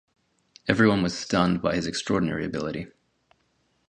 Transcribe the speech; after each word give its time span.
Everyone 0.67 1.03
was 1.03 1.15
stunned 1.15 1.61
by 1.61 1.75
his 1.75 1.85
extraordinary 1.85 2.43
ability. 2.43 2.87